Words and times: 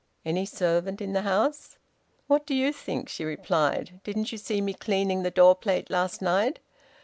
"Any 0.25 0.47
servant 0.47 0.99
in 0.99 1.13
the 1.13 1.21
house?" 1.21 1.77
"What 2.25 2.47
do 2.47 2.55
you 2.55 2.73
think?" 2.73 3.07
she 3.07 3.23
replied. 3.23 3.99
"Didn't 4.03 4.31
you 4.31 4.39
see 4.39 4.59
me 4.59 4.73
cleaning 4.73 5.21
the 5.21 5.29
door 5.29 5.53
plate 5.53 5.91
last 5.91 6.23
night? 6.23 6.57